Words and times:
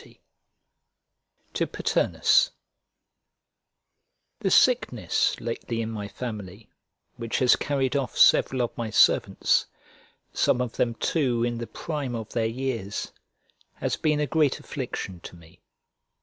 XC 0.01 0.19
To 1.53 1.67
PATERNUS 1.67 2.49
THE 4.39 4.49
sickness 4.49 5.39
lately 5.39 5.79
in 5.79 5.91
my 5.91 6.07
family, 6.07 6.71
which 7.17 7.37
has 7.37 7.55
carried 7.55 7.95
off 7.95 8.17
several 8.17 8.63
of 8.63 8.75
my 8.75 8.89
servants, 8.89 9.67
some 10.33 10.59
of 10.59 10.77
them, 10.77 10.95
too, 10.95 11.43
in 11.43 11.59
the 11.59 11.67
prime 11.67 12.15
of 12.15 12.29
their 12.29 12.47
years, 12.47 13.11
has 13.75 13.95
been 13.95 14.19
a 14.19 14.25
great 14.25 14.59
affliction 14.59 15.19
to 15.19 15.35
me. 15.35 15.61